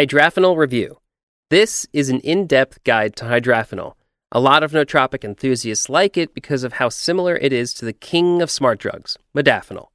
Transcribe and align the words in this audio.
Hydrafinil 0.00 0.56
Review. 0.56 0.96
This 1.50 1.86
is 1.92 2.08
an 2.08 2.20
in 2.20 2.46
depth 2.46 2.82
guide 2.84 3.14
to 3.16 3.26
hydrafinil. 3.26 3.96
A 4.32 4.40
lot 4.40 4.62
of 4.62 4.72
nootropic 4.72 5.24
enthusiasts 5.24 5.90
like 5.90 6.16
it 6.16 6.32
because 6.32 6.64
of 6.64 6.72
how 6.72 6.88
similar 6.88 7.36
it 7.36 7.52
is 7.52 7.74
to 7.74 7.84
the 7.84 7.92
king 7.92 8.40
of 8.40 8.50
smart 8.50 8.78
drugs, 8.78 9.18
modafinil. 9.36 9.88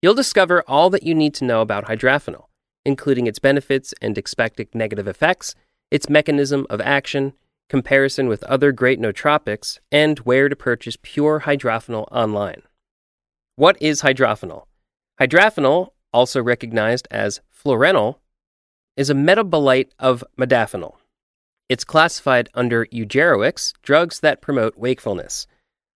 You'll 0.00 0.14
discover 0.14 0.62
all 0.68 0.90
that 0.90 1.02
you 1.02 1.12
need 1.12 1.34
to 1.34 1.44
know 1.44 1.60
about 1.60 1.86
hydrafinil, 1.86 2.44
including 2.84 3.26
its 3.26 3.40
benefits 3.40 3.92
and 4.00 4.16
expected 4.16 4.72
negative 4.76 5.08
effects, 5.08 5.56
its 5.90 6.08
mechanism 6.08 6.64
of 6.70 6.80
action, 6.80 7.32
comparison 7.68 8.28
with 8.28 8.44
other 8.44 8.70
great 8.70 9.00
nootropics, 9.00 9.80
and 9.90 10.20
where 10.20 10.48
to 10.48 10.54
purchase 10.54 10.96
pure 11.02 11.40
hydrafinil 11.40 12.06
online. 12.12 12.62
What 13.56 13.76
is 13.82 14.02
hydrafinil? 14.02 14.66
Hydrafinil, 15.20 15.88
also 16.12 16.40
recognized 16.40 17.08
as 17.10 17.40
fluorenol, 17.52 18.18
is 18.98 19.08
a 19.08 19.14
metabolite 19.14 19.90
of 20.00 20.24
modafinil. 20.36 20.96
It's 21.68 21.84
classified 21.84 22.48
under 22.52 22.86
eugeroics, 22.86 23.72
drugs 23.82 24.18
that 24.20 24.42
promote 24.42 24.76
wakefulness. 24.76 25.46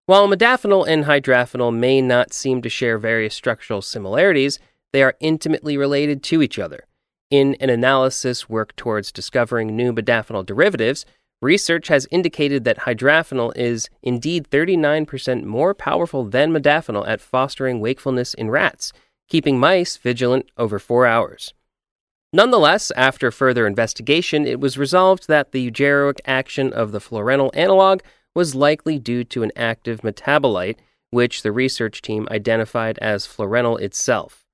While 0.07 0.29
modafinil 0.29 0.87
and 0.87 1.05
hydrafinil 1.05 1.77
may 1.77 2.01
not 2.01 2.33
seem 2.33 2.63
to 2.63 2.69
share 2.69 2.99
various 2.99 3.35
structural 3.35 3.83
similarities, 3.83 4.61
they 4.93 5.03
are 5.03 5.17
intimately 5.19 5.77
related 5.77 6.23
to 6.25 6.43
each 6.43 6.61
other. 6.61 6.87
In 7.29 7.57
an 7.59 7.71
analysis 7.71 8.49
work 8.49 8.77
towards 8.77 9.11
discovering 9.11 9.75
new 9.75 9.93
modafinil 9.93 10.47
derivatives, 10.47 11.05
research 11.41 11.89
has 11.89 12.07
indicated 12.13 12.63
that 12.65 12.81
hydrafinil 12.81 13.53
is 13.57 13.91
indeed 14.01 14.49
39% 14.49 15.43
more 15.43 15.75
powerful 15.75 16.25
than 16.25 16.53
modafinil 16.53 17.09
at 17.09 17.21
fostering 17.21 17.81
wakefulness 17.81 18.33
in 18.33 18.49
rats, 18.49 18.93
keeping 19.29 19.59
mice 19.59 19.97
vigilant 19.97 20.49
over 20.57 20.79
four 20.79 21.05
hours. 21.05 21.53
Nonetheless, 22.33 22.91
after 22.97 23.31
further 23.31 23.67
investigation, 23.67 24.47
it 24.47 24.59
was 24.59 24.79
resolved 24.79 25.29
that 25.29 25.53
the 25.53 25.71
eugeroic 25.71 26.21
action 26.25 26.73
of 26.73 26.91
the 26.91 26.99
fluorenol 26.99 27.51
analog 27.53 28.01
was 28.35 28.55
likely 28.55 28.99
due 28.99 29.23
to 29.25 29.43
an 29.43 29.53
active 29.55 30.01
metabolite, 30.01 30.79
which 31.11 31.43
the 31.43 31.53
research 31.53 32.01
team 32.01 32.27
identified 32.31 32.99
as 32.99 33.27
fluorenol 33.27 33.79
itself. 33.79 34.47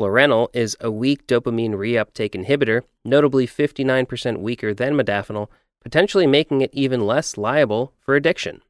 Fluorenol 0.00 0.48
is 0.52 0.76
a 0.80 0.90
weak 0.90 1.24
dopamine 1.28 1.74
reuptake 1.74 2.32
inhibitor, 2.32 2.82
notably 3.04 3.46
59% 3.46 4.38
weaker 4.38 4.74
than 4.74 4.94
modafinil, 4.94 5.46
potentially 5.82 6.26
making 6.26 6.62
it 6.62 6.70
even 6.72 7.06
less 7.06 7.36
liable 7.36 7.92
for 8.00 8.16
addiction. 8.16 8.60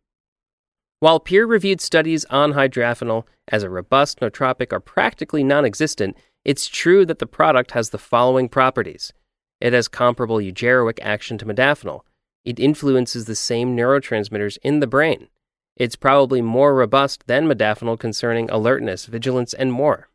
While 0.98 1.18
peer 1.18 1.46
reviewed 1.46 1.80
studies 1.80 2.26
on 2.26 2.52
hydrafinil 2.52 3.24
as 3.48 3.62
a 3.62 3.70
robust 3.70 4.20
nootropic 4.20 4.70
are 4.70 4.80
practically 4.80 5.42
non 5.42 5.64
existent, 5.64 6.14
it's 6.44 6.68
true 6.68 7.04
that 7.06 7.18
the 7.18 7.26
product 7.26 7.72
has 7.72 7.90
the 7.90 7.98
following 7.98 8.48
properties 8.48 9.12
it 9.60 9.72
has 9.72 9.88
comparable 9.88 10.36
eugeroic 10.36 10.98
action 11.02 11.36
to 11.38 11.44
modafinil, 11.44 12.00
it 12.44 12.58
influences 12.58 13.26
the 13.26 13.34
same 13.34 13.76
neurotransmitters 13.76 14.56
in 14.62 14.80
the 14.80 14.86
brain. 14.86 15.28
It's 15.76 15.96
probably 15.96 16.40
more 16.40 16.74
robust 16.74 17.26
than 17.26 17.46
modafinil 17.46 17.98
concerning 17.98 18.50
alertness, 18.50 19.06
vigilance, 19.06 19.52
and 19.52 19.72
more. 19.72 20.08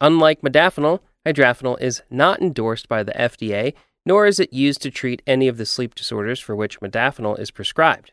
Unlike 0.00 0.42
modafinil, 0.42 1.00
hydrafinil 1.26 1.80
is 1.80 2.02
not 2.10 2.40
endorsed 2.40 2.88
by 2.88 3.02
the 3.02 3.12
FDA, 3.12 3.74
nor 4.04 4.26
is 4.26 4.40
it 4.40 4.52
used 4.52 4.82
to 4.82 4.90
treat 4.90 5.22
any 5.26 5.48
of 5.48 5.56
the 5.56 5.66
sleep 5.66 5.94
disorders 5.94 6.40
for 6.40 6.54
which 6.54 6.80
modafinil 6.80 7.38
is 7.38 7.50
prescribed. 7.50 8.12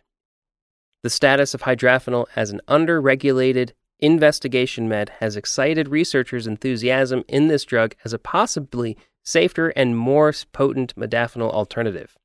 The 1.03 1.09
status 1.09 1.53
of 1.53 1.63
hydrafinil 1.63 2.27
as 2.35 2.51
an 2.51 2.61
underregulated 2.67 3.71
investigation 3.99 4.87
med 4.87 5.09
has 5.19 5.35
excited 5.35 5.89
researchers' 5.89 6.47
enthusiasm 6.47 7.23
in 7.27 7.47
this 7.47 7.65
drug 7.65 7.95
as 8.03 8.13
a 8.13 8.19
possibly 8.19 8.97
safer 9.23 9.69
and 9.69 9.97
more 9.97 10.33
potent 10.51 10.95
modafinil 10.95 11.51
alternative. 11.51 12.17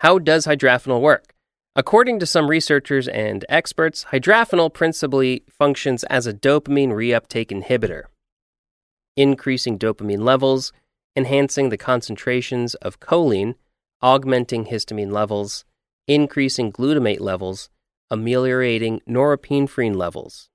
How 0.00 0.18
does 0.18 0.46
hydrafinil 0.46 1.00
work? 1.00 1.34
According 1.74 2.18
to 2.20 2.26
some 2.26 2.50
researchers 2.50 3.08
and 3.08 3.44
experts, 3.48 4.06
hydrafinil 4.12 4.72
principally 4.72 5.44
functions 5.48 6.04
as 6.04 6.26
a 6.26 6.34
dopamine 6.34 6.90
reuptake 6.90 7.50
inhibitor, 7.50 8.04
increasing 9.16 9.78
dopamine 9.78 10.22
levels, 10.22 10.72
enhancing 11.16 11.68
the 11.68 11.78
concentrations 11.78 12.74
of 12.76 13.00
choline, 13.00 13.54
augmenting 14.00 14.66
histamine 14.66 15.12
levels, 15.12 15.64
increasing 16.06 16.72
glutamate 16.72 17.20
levels, 17.20 17.70
ameliorating 18.10 19.00
norepinephrine 19.08 19.96
levels. 19.96 20.50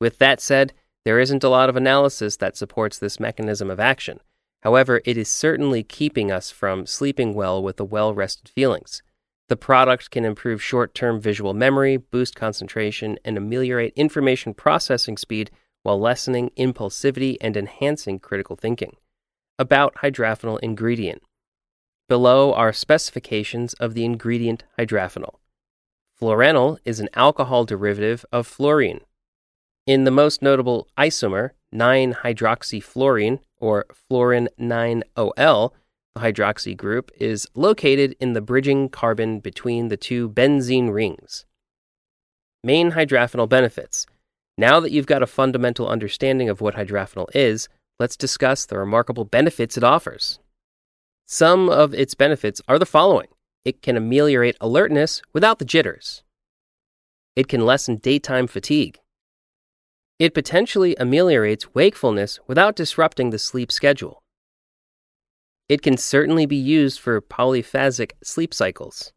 With 0.00 0.18
that 0.18 0.40
said, 0.40 0.72
there 1.04 1.20
isn't 1.20 1.44
a 1.44 1.48
lot 1.48 1.68
of 1.68 1.76
analysis 1.76 2.36
that 2.38 2.56
supports 2.56 2.98
this 2.98 3.20
mechanism 3.20 3.70
of 3.70 3.78
action. 3.78 4.20
However, 4.62 5.00
it 5.04 5.16
is 5.16 5.28
certainly 5.28 5.82
keeping 5.82 6.30
us 6.30 6.50
from 6.50 6.86
sleeping 6.86 7.34
well 7.34 7.62
with 7.62 7.76
the 7.76 7.84
well 7.84 8.14
rested 8.14 8.48
feelings. 8.48 9.02
The 9.48 9.56
product 9.56 10.10
can 10.10 10.24
improve 10.24 10.62
short 10.62 10.94
term 10.94 11.20
visual 11.20 11.54
memory, 11.54 11.96
boost 11.96 12.36
concentration, 12.36 13.18
and 13.24 13.36
ameliorate 13.36 13.92
information 13.96 14.54
processing 14.54 15.16
speed 15.16 15.50
while 15.82 15.98
lessening 15.98 16.50
impulsivity 16.58 17.36
and 17.40 17.56
enhancing 17.56 18.18
critical 18.18 18.56
thinking. 18.56 18.96
About 19.58 19.96
hydrafinil 19.96 20.60
ingredient. 20.60 21.22
Below 22.08 22.52
are 22.52 22.72
specifications 22.72 23.74
of 23.74 23.94
the 23.94 24.04
ingredient 24.04 24.64
hydrafinil. 24.78 25.36
Fluorenol 26.20 26.78
is 26.84 27.00
an 27.00 27.08
alcohol 27.14 27.64
derivative 27.64 28.24
of 28.30 28.46
fluorene. 28.48 29.00
In 29.90 30.04
the 30.04 30.12
most 30.12 30.40
notable 30.40 30.86
isomer, 30.96 31.50
9 31.72 32.14
hydroxyfluorene, 32.22 33.40
or 33.58 33.86
fluorene 33.90 34.46
9OL, 34.56 35.72
the 36.14 36.20
hydroxy 36.20 36.76
group, 36.76 37.10
is 37.18 37.48
located 37.56 38.14
in 38.20 38.32
the 38.32 38.40
bridging 38.40 38.88
carbon 38.88 39.40
between 39.40 39.88
the 39.88 39.96
two 39.96 40.28
benzene 40.28 40.94
rings. 40.94 41.44
Main 42.62 42.92
hydrafinil 42.92 43.48
benefits. 43.48 44.06
Now 44.56 44.78
that 44.78 44.92
you've 44.92 45.06
got 45.06 45.24
a 45.24 45.26
fundamental 45.26 45.88
understanding 45.88 46.48
of 46.48 46.60
what 46.60 46.76
hydrafinil 46.76 47.26
is, 47.34 47.68
let's 47.98 48.16
discuss 48.16 48.66
the 48.66 48.78
remarkable 48.78 49.24
benefits 49.24 49.76
it 49.76 49.82
offers. 49.82 50.38
Some 51.26 51.68
of 51.68 51.94
its 51.94 52.14
benefits 52.14 52.62
are 52.68 52.78
the 52.78 52.86
following 52.86 53.26
it 53.64 53.82
can 53.82 53.96
ameliorate 53.96 54.56
alertness 54.60 55.20
without 55.32 55.58
the 55.58 55.64
jitters, 55.64 56.22
it 57.34 57.48
can 57.48 57.66
lessen 57.66 57.96
daytime 57.96 58.46
fatigue, 58.46 59.00
it 60.20 60.34
potentially 60.34 60.94
ameliorates 60.96 61.74
wakefulness 61.74 62.38
without 62.46 62.76
disrupting 62.76 63.30
the 63.30 63.38
sleep 63.38 63.72
schedule. 63.72 64.22
It 65.66 65.80
can 65.80 65.96
certainly 65.96 66.44
be 66.44 66.56
used 66.56 67.00
for 67.00 67.22
polyphasic 67.22 68.12
sleep 68.22 68.52
cycles. 68.52 69.14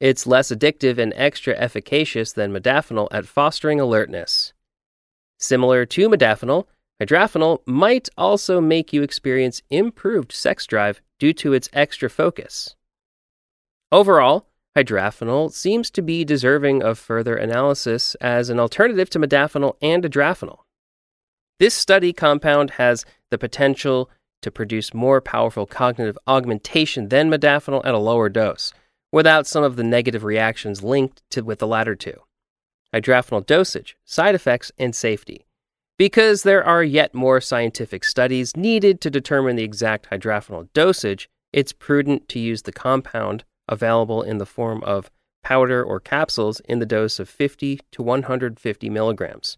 It's 0.00 0.26
less 0.26 0.50
addictive 0.50 0.98
and 0.98 1.12
extra 1.14 1.54
efficacious 1.54 2.32
than 2.32 2.52
modafinil 2.52 3.06
at 3.12 3.26
fostering 3.26 3.78
alertness. 3.78 4.52
Similar 5.38 5.86
to 5.86 6.08
modafinil, 6.08 6.66
hydrafinil 7.00 7.60
might 7.64 8.08
also 8.18 8.60
make 8.60 8.92
you 8.92 9.04
experience 9.04 9.62
improved 9.70 10.32
sex 10.32 10.66
drive 10.66 11.00
due 11.20 11.34
to 11.34 11.52
its 11.52 11.68
extra 11.72 12.10
focus. 12.10 12.74
Overall, 13.92 14.48
Hydrafinil 14.76 15.52
seems 15.52 15.90
to 15.90 16.02
be 16.02 16.24
deserving 16.24 16.82
of 16.82 16.98
further 16.98 17.36
analysis 17.36 18.14
as 18.16 18.50
an 18.50 18.60
alternative 18.60 19.10
to 19.10 19.18
modafinil 19.18 19.74
and 19.82 20.04
adrafinil. 20.04 20.60
This 21.58 21.74
study 21.74 22.12
compound 22.12 22.70
has 22.70 23.04
the 23.30 23.38
potential 23.38 24.10
to 24.42 24.50
produce 24.50 24.94
more 24.94 25.20
powerful 25.20 25.66
cognitive 25.66 26.16
augmentation 26.26 27.08
than 27.08 27.30
modafinil 27.30 27.84
at 27.84 27.94
a 27.94 27.98
lower 27.98 28.28
dose, 28.28 28.72
without 29.12 29.46
some 29.46 29.64
of 29.64 29.76
the 29.76 29.82
negative 29.82 30.24
reactions 30.24 30.82
linked 30.82 31.22
to 31.30 31.42
with 31.42 31.58
the 31.58 31.66
latter 31.66 31.96
two. 31.96 32.18
Hydrafinil 32.94 33.46
dosage, 33.46 33.96
side 34.04 34.34
effects, 34.34 34.70
and 34.78 34.94
safety. 34.94 35.46
Because 35.98 36.44
there 36.44 36.64
are 36.64 36.82
yet 36.82 37.12
more 37.12 37.40
scientific 37.40 38.04
studies 38.04 38.56
needed 38.56 39.00
to 39.00 39.10
determine 39.10 39.56
the 39.56 39.64
exact 39.64 40.08
hydrafinil 40.10 40.68
dosage, 40.72 41.28
it's 41.52 41.72
prudent 41.72 42.28
to 42.28 42.38
use 42.38 42.62
the 42.62 42.72
compound 42.72 43.44
available 43.70 44.22
in 44.22 44.36
the 44.36 44.44
form 44.44 44.84
of 44.84 45.10
powder 45.42 45.82
or 45.82 45.98
capsules 45.98 46.60
in 46.60 46.80
the 46.80 46.86
dose 46.86 47.18
of 47.18 47.28
50 47.28 47.80
to 47.92 48.02
150 48.02 48.90
milligrams. 48.90 49.56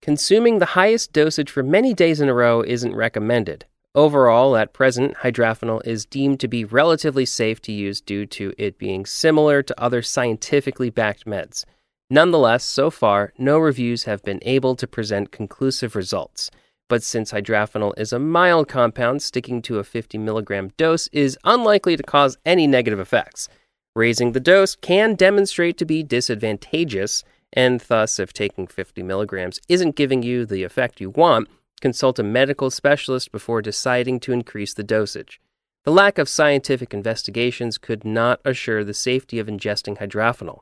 Consuming 0.00 0.58
the 0.58 0.66
highest 0.66 1.12
dosage 1.12 1.50
for 1.50 1.62
many 1.62 1.94
days 1.94 2.20
in 2.20 2.28
a 2.28 2.34
row 2.34 2.62
isn't 2.62 2.94
recommended. 2.94 3.64
Overall, 3.94 4.56
at 4.56 4.72
present, 4.72 5.16
hydrafinil 5.18 5.86
is 5.86 6.06
deemed 6.06 6.40
to 6.40 6.48
be 6.48 6.64
relatively 6.64 7.26
safe 7.26 7.60
to 7.62 7.72
use 7.72 8.00
due 8.00 8.24
to 8.26 8.54
it 8.56 8.78
being 8.78 9.04
similar 9.04 9.62
to 9.62 9.82
other 9.82 10.00
scientifically 10.00 10.88
backed 10.88 11.26
meds. 11.26 11.64
Nonetheless, 12.08 12.64
so 12.64 12.90
far, 12.90 13.32
no 13.38 13.58
reviews 13.58 14.04
have 14.04 14.22
been 14.22 14.40
able 14.42 14.76
to 14.76 14.86
present 14.86 15.30
conclusive 15.30 15.94
results. 15.94 16.50
But 16.92 17.02
since 17.02 17.32
hydrafinil 17.32 17.94
is 17.96 18.12
a 18.12 18.18
mild 18.18 18.68
compound, 18.68 19.22
sticking 19.22 19.62
to 19.62 19.78
a 19.78 19.82
50 19.82 20.18
milligram 20.18 20.72
dose 20.76 21.08
is 21.08 21.38
unlikely 21.42 21.96
to 21.96 22.02
cause 22.02 22.36
any 22.44 22.66
negative 22.66 23.00
effects. 23.00 23.48
Raising 23.96 24.32
the 24.32 24.40
dose 24.40 24.76
can 24.76 25.14
demonstrate 25.14 25.78
to 25.78 25.86
be 25.86 26.02
disadvantageous, 26.02 27.24
and 27.50 27.80
thus, 27.80 28.18
if 28.18 28.34
taking 28.34 28.66
50 28.66 29.02
milligrams 29.04 29.58
isn't 29.70 29.96
giving 29.96 30.22
you 30.22 30.44
the 30.44 30.64
effect 30.64 31.00
you 31.00 31.08
want, 31.08 31.48
consult 31.80 32.18
a 32.18 32.22
medical 32.22 32.70
specialist 32.70 33.32
before 33.32 33.62
deciding 33.62 34.20
to 34.20 34.32
increase 34.34 34.74
the 34.74 34.84
dosage. 34.84 35.40
The 35.84 35.92
lack 35.92 36.18
of 36.18 36.28
scientific 36.28 36.92
investigations 36.92 37.78
could 37.78 38.04
not 38.04 38.38
assure 38.44 38.84
the 38.84 38.92
safety 38.92 39.38
of 39.38 39.46
ingesting 39.46 39.96
hydrafinil. 39.96 40.58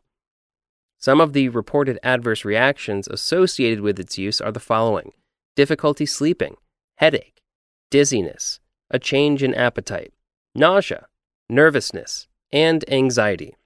Some 0.96 1.20
of 1.20 1.32
the 1.32 1.48
reported 1.48 1.98
adverse 2.04 2.44
reactions 2.44 3.08
associated 3.08 3.80
with 3.80 3.98
its 3.98 4.16
use 4.16 4.40
are 4.40 4.52
the 4.52 4.60
following 4.60 5.12
difficulty 5.56 6.06
sleeping, 6.06 6.56
headache, 6.96 7.42
dizziness, 7.90 8.60
a 8.90 8.98
change 8.98 9.42
in 9.42 9.54
appetite, 9.54 10.12
nausea, 10.54 11.06
nervousness, 11.48 12.28
and 12.52 12.84
anxiety. 12.90 13.56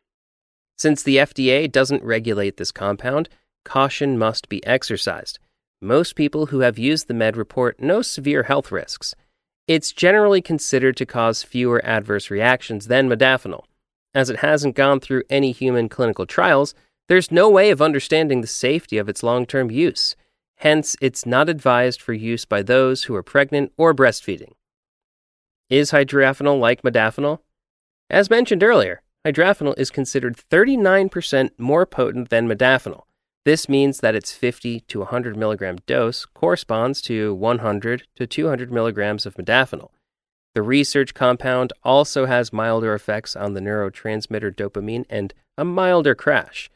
Since 0.76 1.02
the 1.02 1.18
FDA 1.18 1.70
doesn't 1.70 2.02
regulate 2.02 2.56
this 2.56 2.72
compound, 2.72 3.28
caution 3.64 4.18
must 4.18 4.48
be 4.48 4.64
exercised. 4.66 5.38
Most 5.80 6.16
people 6.16 6.46
who 6.46 6.60
have 6.60 6.78
used 6.78 7.08
the 7.08 7.14
med 7.14 7.36
report 7.36 7.80
no 7.80 8.02
severe 8.02 8.44
health 8.44 8.72
risks. 8.72 9.14
It's 9.66 9.92
generally 9.92 10.42
considered 10.42 10.96
to 10.98 11.06
cause 11.06 11.42
fewer 11.42 11.84
adverse 11.84 12.30
reactions 12.30 12.86
than 12.88 13.08
modafinil. 13.08 13.64
As 14.14 14.30
it 14.30 14.38
hasn't 14.38 14.76
gone 14.76 15.00
through 15.00 15.24
any 15.30 15.52
human 15.52 15.88
clinical 15.88 16.26
trials, 16.26 16.74
there's 17.08 17.30
no 17.30 17.50
way 17.50 17.70
of 17.70 17.82
understanding 17.82 18.40
the 18.40 18.46
safety 18.46 18.98
of 18.98 19.08
its 19.08 19.22
long 19.22 19.46
term 19.46 19.70
use. 19.70 20.16
Hence, 20.56 20.96
it's 21.00 21.26
not 21.26 21.48
advised 21.48 22.00
for 22.00 22.12
use 22.12 22.44
by 22.44 22.62
those 22.62 23.04
who 23.04 23.14
are 23.14 23.22
pregnant 23.22 23.72
or 23.76 23.94
breastfeeding. 23.94 24.52
Is 25.68 25.90
hydrafinil 25.90 26.60
like 26.60 26.82
modafinil? 26.82 27.40
As 28.10 28.30
mentioned 28.30 28.62
earlier, 28.62 29.02
hydrafinil 29.26 29.74
is 29.78 29.90
considered 29.90 30.36
39% 30.36 31.50
more 31.58 31.86
potent 31.86 32.30
than 32.30 32.48
modafinil. 32.48 33.02
This 33.44 33.68
means 33.68 34.00
that 34.00 34.14
its 34.14 34.32
50 34.32 34.80
to 34.80 34.98
100 35.00 35.36
milligram 35.36 35.78
dose 35.86 36.24
corresponds 36.24 37.02
to 37.02 37.34
100 37.34 38.04
to 38.16 38.26
200 38.26 38.72
milligrams 38.72 39.26
of 39.26 39.34
modafinil. 39.34 39.90
The 40.54 40.62
research 40.62 41.14
compound 41.14 41.72
also 41.82 42.26
has 42.26 42.52
milder 42.52 42.94
effects 42.94 43.34
on 43.34 43.54
the 43.54 43.60
neurotransmitter 43.60 44.54
dopamine 44.54 45.04
and 45.10 45.34
a 45.58 45.64
milder 45.64 46.14
crash. 46.14 46.70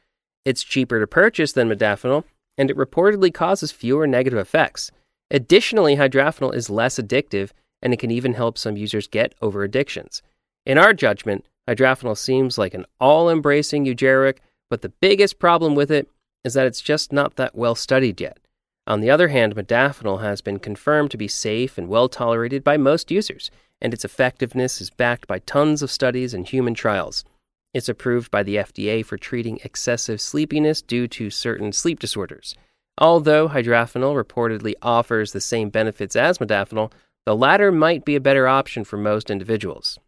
It's 0.45 0.65
cheaper 0.65 1.01
to 1.01 1.07
purchase 1.07 1.53
than 1.53 1.69
modafinil, 1.69 2.25
and 2.59 2.71
it 2.71 2.77
reportedly 2.77 3.33
causes 3.33 3.73
fewer 3.73 4.07
negative 4.07 4.39
effects. 4.39 4.91
Additionally, 5.31 5.97
hydrafinil 5.97 6.55
is 6.55 6.69
less 6.69 6.99
addictive, 6.99 7.53
and 7.81 7.95
it 7.95 7.99
can 7.99 8.11
even 8.11 8.35
help 8.35 8.59
some 8.59 8.77
users 8.77 9.07
get 9.07 9.35
over 9.41 9.63
addictions. 9.63 10.21
In 10.67 10.77
our 10.77 10.93
judgment, 10.93 11.47
hydrafinil 11.69 12.19
seems 12.19 12.59
like 12.59 12.75
an 12.75 12.85
all 13.01 13.31
embracing 13.31 13.87
eugeroic, 13.87 14.39
but 14.69 14.83
the 14.83 14.89
biggest 14.89 15.39
problem 15.39 15.75
with 15.75 15.91
it 15.91 16.11
is 16.45 16.55
that 16.55 16.67
it's 16.67 16.81
just 16.81 17.13
not 17.13 17.37
that 17.37 17.55
well 17.55 17.75
studied 17.75 18.21
yet. 18.21 18.39
On 18.87 19.01
the 19.01 19.11
other 19.11 19.29
hand, 19.29 19.55
modafinil 19.55 20.23
has 20.23 20.41
been 20.41 20.59
confirmed 20.59 21.11
to 21.11 21.19
be 21.19 21.29
safe 21.29 21.79
and 21.79 21.89
well 21.89 22.09
tolerated 22.09 22.65
by 22.65 22.77
most 22.77 23.11
users, 23.11 23.51
and 23.81 23.93
its 23.93 24.05
effectiveness 24.05 24.81
is 24.81 24.91
backed 24.91 25.27
by 25.27 25.39
tons 25.41 25.83
of 25.83 25.91
studies 25.91 26.35
and 26.35 26.47
human 26.47 26.75
trials. 26.75 27.25
It's 27.75 27.89
approved 27.89 28.31
by 28.31 28.43
the 28.43 28.57
FDA 28.57 29.05
for 29.05 29.19
treating 29.19 29.61
excessive 29.63 30.21
sleepiness 30.21 30.81
due 30.81 31.07
to 31.09 31.31
certain 31.31 31.73
sleep 31.73 32.01
disorders. 32.01 32.55
Although 32.97 33.51
hydrafinil 33.51 34.21
reportedly 34.21 34.75
offers 34.83 35.33
the 35.33 35.41
same 35.41 35.69
benefits 35.69 36.17
as 36.17 36.39
modafinil, 36.39 36.93
the 37.27 37.37
latter 37.37 37.71
might 37.71 38.05
be 38.05 38.17
a 38.17 38.21
better 38.21 38.49
option 38.49 38.85
for 38.85 38.97
most 38.97 39.31
individuals. 39.31 39.99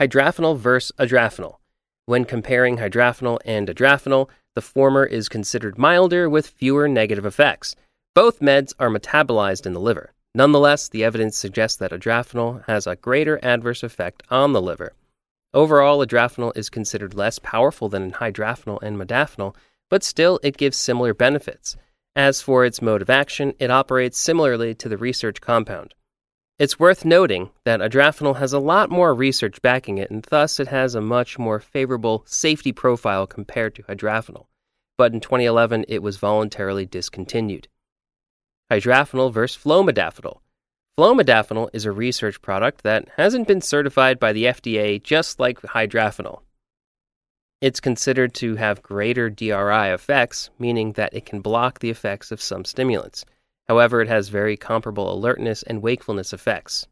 Hydrafinil 0.00 0.56
versus 0.56 0.92
adrafinil. 0.98 1.56
When 2.06 2.24
comparing 2.24 2.76
hydrafinil 2.76 3.38
and 3.44 3.68
adrafinil, 3.68 4.28
the 4.54 4.62
former 4.62 5.04
is 5.04 5.28
considered 5.28 5.76
milder 5.76 6.28
with 6.28 6.46
fewer 6.46 6.86
negative 6.88 7.26
effects. 7.26 7.74
Both 8.14 8.40
meds 8.40 8.72
are 8.78 8.90
metabolized 8.90 9.66
in 9.66 9.72
the 9.72 9.80
liver. 9.80 10.12
Nonetheless, 10.34 10.88
the 10.88 11.04
evidence 11.04 11.36
suggests 11.36 11.78
that 11.78 11.90
adrafinil 11.90 12.64
has 12.66 12.86
a 12.86 12.96
greater 12.96 13.40
adverse 13.42 13.82
effect 13.82 14.22
on 14.30 14.52
the 14.52 14.62
liver. 14.62 14.92
Overall, 15.54 16.04
adrafinil 16.04 16.56
is 16.56 16.68
considered 16.68 17.14
less 17.14 17.38
powerful 17.38 17.88
than 17.88 18.10
hydrafinil 18.10 18.82
and 18.82 18.98
modafinil, 18.98 19.54
but 19.88 20.02
still 20.02 20.40
it 20.42 20.56
gives 20.56 20.76
similar 20.76 21.14
benefits. 21.14 21.76
As 22.16 22.42
for 22.42 22.64
its 22.64 22.82
mode 22.82 23.02
of 23.02 23.08
action, 23.08 23.54
it 23.60 23.70
operates 23.70 24.18
similarly 24.18 24.74
to 24.74 24.88
the 24.88 24.98
research 24.98 25.40
compound. 25.40 25.94
It's 26.58 26.80
worth 26.80 27.04
noting 27.04 27.50
that 27.64 27.80
adrafinil 27.80 28.36
has 28.36 28.52
a 28.52 28.58
lot 28.58 28.90
more 28.90 29.14
research 29.14 29.62
backing 29.62 29.98
it, 29.98 30.10
and 30.10 30.24
thus 30.24 30.58
it 30.58 30.68
has 30.68 30.96
a 30.96 31.00
much 31.00 31.38
more 31.38 31.60
favorable 31.60 32.24
safety 32.26 32.72
profile 32.72 33.26
compared 33.26 33.76
to 33.76 33.84
hydrafinil. 33.84 34.46
But 34.98 35.12
in 35.12 35.20
2011, 35.20 35.84
it 35.88 36.02
was 36.02 36.16
voluntarily 36.16 36.86
discontinued. 36.86 37.68
Hydrafinil 38.72 39.32
versus 39.32 39.62
flmodafinil. 39.62 40.38
Flmodafinil 40.96 41.70
is 41.72 41.84
a 41.84 41.90
research 41.90 42.40
product 42.40 42.84
that 42.84 43.08
hasn't 43.16 43.48
been 43.48 43.60
certified 43.60 44.20
by 44.20 44.32
the 44.32 44.44
FDA 44.44 45.02
just 45.02 45.40
like 45.40 45.60
hydrafinil. 45.60 46.42
It's 47.60 47.80
considered 47.80 48.32
to 48.34 48.54
have 48.54 48.80
greater 48.80 49.28
DRI 49.28 49.92
effects, 49.92 50.50
meaning 50.56 50.92
that 50.92 51.12
it 51.12 51.26
can 51.26 51.40
block 51.40 51.80
the 51.80 51.90
effects 51.90 52.30
of 52.30 52.40
some 52.40 52.64
stimulants. 52.64 53.24
However, 53.66 54.02
it 54.02 54.08
has 54.08 54.28
very 54.28 54.56
comparable 54.56 55.12
alertness 55.12 55.64
and 55.64 55.82
wakefulness 55.82 56.32
effects. 56.32 56.86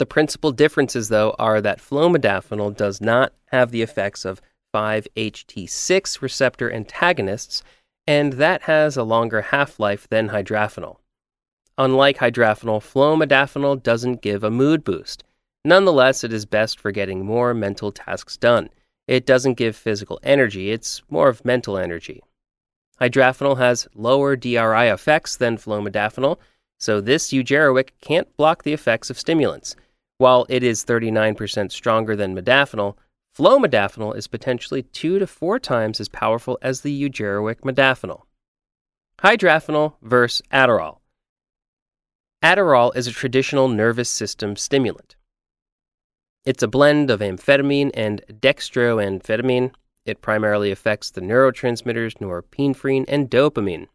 The 0.00 0.06
principal 0.06 0.50
differences, 0.50 1.10
though, 1.10 1.36
are 1.38 1.60
that 1.60 1.78
flmodafinil 1.78 2.76
does 2.76 3.00
not 3.00 3.32
have 3.52 3.70
the 3.70 3.82
effects 3.82 4.24
of 4.24 4.42
5-HT6 4.74 6.20
receptor 6.22 6.72
antagonists, 6.72 7.62
and 8.04 8.32
that 8.32 8.62
has 8.62 8.96
a 8.96 9.04
longer 9.04 9.42
half 9.42 9.78
life 9.78 10.08
than 10.08 10.30
hydrafinil. 10.30 10.96
Unlike 11.80 12.18
hydrafinil, 12.18 12.82
flmodafinil 12.82 13.82
doesn't 13.82 14.20
give 14.20 14.44
a 14.44 14.50
mood 14.50 14.84
boost. 14.84 15.24
Nonetheless, 15.64 16.22
it 16.22 16.30
is 16.30 16.44
best 16.44 16.78
for 16.78 16.92
getting 16.92 17.24
more 17.24 17.54
mental 17.54 17.90
tasks 17.90 18.36
done. 18.36 18.68
It 19.08 19.24
doesn't 19.24 19.54
give 19.54 19.74
physical 19.74 20.20
energy, 20.22 20.72
it's 20.72 21.00
more 21.08 21.30
of 21.30 21.42
mental 21.42 21.78
energy. 21.78 22.22
Hydrafinil 23.00 23.56
has 23.56 23.88
lower 23.94 24.36
DRI 24.36 24.90
effects 24.92 25.38
than 25.38 25.56
flmodafinil, 25.56 26.36
so 26.78 27.00
this 27.00 27.32
eugeroic 27.32 27.92
can't 28.02 28.36
block 28.36 28.62
the 28.62 28.74
effects 28.74 29.08
of 29.08 29.18
stimulants. 29.18 29.74
While 30.18 30.44
it 30.50 30.62
is 30.62 30.84
39% 30.84 31.72
stronger 31.72 32.14
than 32.14 32.36
modafinil, 32.36 32.94
flmodafinil 33.34 34.18
is 34.18 34.26
potentially 34.26 34.82
two 34.82 35.18
to 35.18 35.26
four 35.26 35.58
times 35.58 35.98
as 35.98 36.10
powerful 36.10 36.58
as 36.60 36.82
the 36.82 36.92
eugeroic 36.92 37.60
modafinil. 37.60 38.20
Hydrafinil 39.22 39.94
versus 40.02 40.42
Adderall. 40.52 40.99
Adderall 42.42 42.96
is 42.96 43.06
a 43.06 43.12
traditional 43.12 43.68
nervous 43.68 44.08
system 44.08 44.56
stimulant. 44.56 45.14
It's 46.46 46.62
a 46.62 46.68
blend 46.68 47.10
of 47.10 47.20
amphetamine 47.20 47.90
and 47.92 48.22
dextroamphetamine, 48.32 49.72
it 50.06 50.22
primarily 50.22 50.70
affects 50.70 51.10
the 51.10 51.20
neurotransmitters 51.20 52.16
norepinephrine 52.16 53.04
and 53.08 53.28
dopamine. 53.28 53.88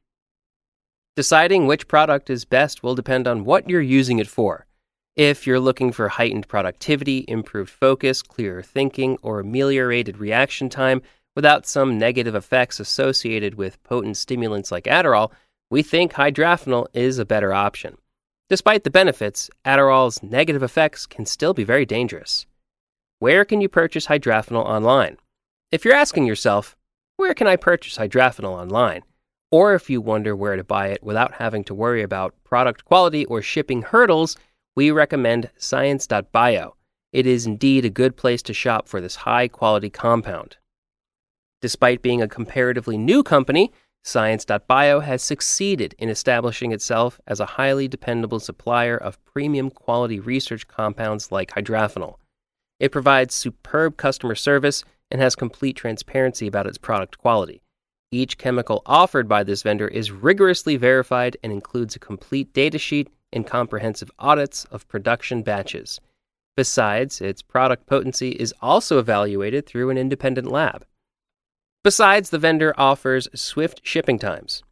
Deciding 1.15 1.65
which 1.65 1.87
product 1.87 2.29
is 2.29 2.45
best 2.45 2.83
will 2.83 2.93
depend 2.93 3.27
on 3.27 3.45
what 3.45 3.67
you're 3.67 3.81
using 3.81 4.19
it 4.19 4.27
for. 4.27 4.67
If 5.15 5.47
you're 5.47 5.59
looking 5.59 5.91
for 5.91 6.07
heightened 6.07 6.47
productivity, 6.47 7.25
improved 7.27 7.71
focus, 7.71 8.21
clearer 8.21 8.61
thinking, 8.61 9.17
or 9.23 9.39
ameliorated 9.39 10.19
reaction 10.19 10.69
time 10.69 11.01
without 11.35 11.65
some 11.65 11.97
negative 11.97 12.35
effects 12.35 12.79
associated 12.79 13.55
with 13.55 13.81
potent 13.81 14.17
stimulants 14.17 14.71
like 14.71 14.83
Adderall, 14.83 15.31
we 15.71 15.81
think 15.81 16.13
hydrafinil 16.13 16.85
is 16.93 17.17
a 17.17 17.25
better 17.25 17.51
option. 17.51 17.97
Despite 18.47 18.83
the 18.83 18.91
benefits, 18.91 19.49
Adderall's 19.65 20.21
negative 20.21 20.61
effects 20.61 21.07
can 21.07 21.25
still 21.25 21.53
be 21.53 21.63
very 21.63 21.85
dangerous. 21.85 22.45
Where 23.17 23.43
can 23.43 23.59
you 23.59 23.67
purchase 23.67 24.05
hydrafinil 24.05 24.63
online? 24.63 25.17
If 25.71 25.83
you're 25.83 25.95
asking 25.95 26.27
yourself, 26.27 26.75
where 27.17 27.33
can 27.33 27.47
I 27.47 27.55
purchase 27.55 27.97
hydrafinil 27.97 28.49
online? 28.49 29.01
Or 29.51 29.73
if 29.73 29.89
you 29.89 29.99
wonder 29.99 30.35
where 30.35 30.57
to 30.57 30.63
buy 30.63 30.89
it 30.89 31.03
without 31.03 31.35
having 31.35 31.63
to 31.63 31.73
worry 31.73 32.03
about 32.03 32.35
product 32.43 32.85
quality 32.85 33.25
or 33.25 33.41
shipping 33.41 33.81
hurdles, 33.81 34.37
we 34.75 34.91
recommend 34.91 35.49
science.bio. 35.57 36.75
It 37.13 37.25
is 37.25 37.47
indeed 37.47 37.85
a 37.85 37.89
good 37.89 38.15
place 38.15 38.43
to 38.43 38.53
shop 38.53 38.87
for 38.87 39.01
this 39.01 39.15
high 39.15 39.47
quality 39.47 39.89
compound. 39.89 40.57
Despite 41.61 42.03
being 42.03 42.21
a 42.21 42.27
comparatively 42.27 42.97
new 42.97 43.23
company, 43.23 43.71
Science.bio 44.07 44.99
has 44.99 45.23
succeeded 45.23 45.95
in 45.97 46.09
establishing 46.09 46.71
itself 46.71 47.19
as 47.25 47.39
a 47.39 47.45
highly 47.45 47.87
dependable 47.87 48.39
supplier 48.39 48.95
of 48.95 49.23
premium 49.25 49.71
quality 49.71 50.19
research 50.19 50.67
compounds 50.67 51.31
like 51.31 51.49
hydrafinil. 51.49 52.17
It 52.79 52.91
provides 52.91 53.33
superb 53.33 53.97
customer 53.97 54.35
service 54.35 54.83
and 55.09 55.19
has 55.19 55.35
complete 55.35 55.75
transparency 55.75 56.45
about 56.45 56.67
its 56.67 56.77
product 56.77 57.17
quality. 57.17 57.63
Each 58.11 58.37
chemical 58.37 58.83
offered 58.85 59.27
by 59.27 59.43
this 59.43 59.63
vendor 59.63 59.87
is 59.87 60.11
rigorously 60.11 60.77
verified 60.77 61.35
and 61.41 61.51
includes 61.51 61.95
a 61.95 61.99
complete 61.99 62.53
datasheet 62.53 63.07
and 63.33 63.47
comprehensive 63.47 64.11
audits 64.19 64.65
of 64.65 64.87
production 64.87 65.41
batches. 65.41 65.99
Besides, 66.55 67.21
its 67.21 67.41
product 67.41 67.87
potency 67.87 68.29
is 68.29 68.53
also 68.61 68.99
evaluated 68.99 69.65
through 69.65 69.89
an 69.89 69.97
independent 69.97 70.47
lab. 70.47 70.85
Besides, 71.85 72.31
the 72.31 72.39
vendor 72.39 72.73
offers 72.79 73.27
swift 73.35 73.79
shipping 73.83 74.17
times. 74.17 74.63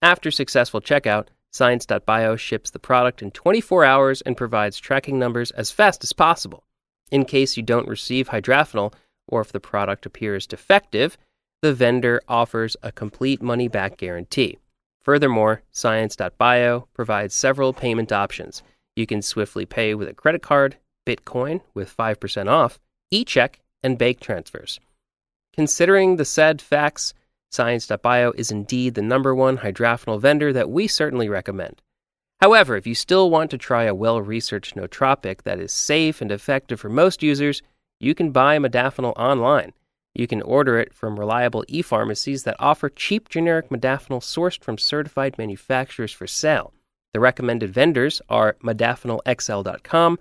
After 0.00 0.30
successful 0.30 0.80
checkout, 0.80 1.26
Science.bio 1.50 2.36
ships 2.36 2.70
the 2.70 2.78
product 2.78 3.22
in 3.22 3.32
24 3.32 3.84
hours 3.84 4.20
and 4.20 4.36
provides 4.36 4.78
tracking 4.78 5.18
numbers 5.18 5.50
as 5.50 5.72
fast 5.72 6.04
as 6.04 6.12
possible. 6.12 6.62
In 7.10 7.24
case 7.24 7.56
you 7.56 7.64
don't 7.64 7.88
receive 7.88 8.28
hydrafinil, 8.28 8.94
or 9.26 9.40
if 9.40 9.50
the 9.50 9.58
product 9.58 10.06
appears 10.06 10.46
defective, 10.46 11.18
the 11.60 11.74
vendor 11.74 12.22
offers 12.28 12.76
a 12.84 12.92
complete 12.92 13.42
money 13.42 13.66
back 13.66 13.96
guarantee. 13.96 14.58
Furthermore, 15.02 15.62
Science.bio 15.72 16.86
provides 16.94 17.34
several 17.34 17.72
payment 17.72 18.12
options. 18.12 18.62
You 18.94 19.06
can 19.06 19.22
swiftly 19.22 19.66
pay 19.66 19.92
with 19.96 20.08
a 20.08 20.14
credit 20.14 20.42
card, 20.42 20.76
Bitcoin 21.04 21.62
with 21.74 21.96
5% 21.96 22.48
off, 22.48 22.78
e 23.10 23.24
check, 23.24 23.60
and 23.82 23.98
bank 23.98 24.20
transfers. 24.20 24.78
Considering 25.54 26.16
the 26.16 26.24
said 26.24 26.60
facts, 26.60 27.14
Science.bio 27.50 28.32
is 28.32 28.50
indeed 28.50 28.94
the 28.94 29.02
number 29.02 29.32
one 29.32 29.58
hydrafinil 29.58 30.20
vendor 30.20 30.52
that 30.52 30.68
we 30.68 30.88
certainly 30.88 31.28
recommend. 31.28 31.80
However, 32.40 32.76
if 32.76 32.84
you 32.84 32.96
still 32.96 33.30
want 33.30 33.52
to 33.52 33.58
try 33.58 33.84
a 33.84 33.94
well 33.94 34.20
researched 34.20 34.74
nootropic 34.74 35.42
that 35.44 35.60
is 35.60 35.72
safe 35.72 36.20
and 36.20 36.32
effective 36.32 36.80
for 36.80 36.88
most 36.88 37.22
users, 37.22 37.62
you 38.00 38.12
can 38.12 38.32
buy 38.32 38.58
modafinil 38.58 39.12
online. 39.16 39.72
You 40.14 40.26
can 40.26 40.42
order 40.42 40.78
it 40.78 40.92
from 40.92 41.18
reliable 41.18 41.64
e 41.68 41.80
pharmacies 41.80 42.42
that 42.42 42.56
offer 42.58 42.88
cheap 42.88 43.28
generic 43.28 43.68
modafinil 43.68 44.20
sourced 44.20 44.62
from 44.62 44.76
certified 44.76 45.38
manufacturers 45.38 46.12
for 46.12 46.26
sale. 46.26 46.72
The 47.12 47.20
recommended 47.20 47.72
vendors 47.72 48.20
are 48.28 48.56
modafinilxl.com, 48.64 50.18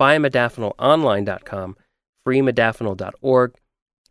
buymodafinilonline.com, 0.00 1.76
freemodafinil.org, 2.24 3.54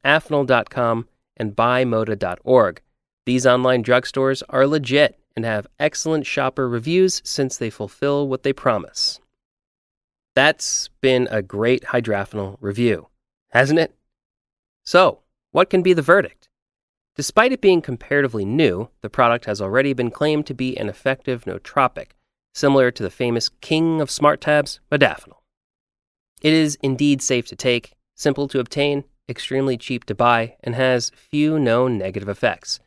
afinil.com, 0.05 1.07
and 1.37 1.55
buymoda.org. 1.55 2.81
These 3.25 3.45
online 3.45 3.83
drugstores 3.83 4.43
are 4.49 4.67
legit 4.67 5.19
and 5.35 5.43
have 5.43 5.67
excellent 5.79 6.25
shopper 6.25 6.69
reviews 6.69 7.21
since 7.25 7.57
they 7.57 7.69
fulfill 7.69 8.27
what 8.27 8.43
they 8.43 8.53
promise. 8.53 9.19
That's 10.35 10.89
been 11.01 11.27
a 11.31 11.41
great 11.41 11.85
hydrafinil 11.85 12.57
review, 12.59 13.07
hasn't 13.49 13.79
it? 13.79 13.95
So, 14.85 15.21
what 15.51 15.69
can 15.69 15.81
be 15.81 15.93
the 15.93 16.01
verdict? 16.01 16.49
Despite 17.15 17.53
it 17.53 17.61
being 17.61 17.81
comparatively 17.81 18.43
new, 18.43 18.89
the 19.01 19.09
product 19.09 19.45
has 19.45 19.61
already 19.61 19.93
been 19.93 20.11
claimed 20.11 20.45
to 20.47 20.53
be 20.53 20.77
an 20.77 20.89
effective 20.89 21.45
nootropic, 21.45 22.07
similar 22.53 22.91
to 22.91 23.03
the 23.03 23.09
famous 23.09 23.49
king 23.61 24.01
of 24.01 24.11
smart 24.11 24.41
tabs, 24.41 24.81
modafinil. 24.91 25.37
It 26.41 26.53
is 26.53 26.77
indeed 26.83 27.21
safe 27.21 27.47
to 27.47 27.55
take, 27.55 27.93
simple 28.15 28.49
to 28.49 28.59
obtain, 28.59 29.05
extremely 29.29 29.77
cheap 29.77 30.05
to 30.05 30.15
buy, 30.15 30.55
and 30.63 30.75
has 30.75 31.11
few 31.15 31.59
known 31.59 31.97
negative 31.97 32.29
effects. 32.29 32.79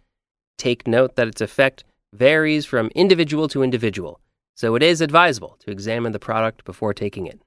Take 0.57 0.87
note 0.87 1.17
that 1.17 1.29
its 1.29 1.41
effect 1.41 1.85
varies 2.13 2.65
from 2.65 2.91
individual 2.95 3.49
to 3.49 3.63
individual, 3.63 4.21
so 4.55 4.75
it 4.75 4.83
is 4.83 5.01
advisable 5.01 5.57
to 5.61 5.71
examine 5.71 6.13
the 6.13 6.19
product 6.19 6.65
before 6.65 6.95
taking 6.95 7.27
it. 7.27 7.41